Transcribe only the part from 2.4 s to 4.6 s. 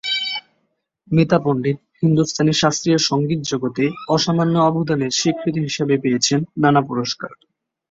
শাস্ত্রীয় সংগীত জগতে অসামান্য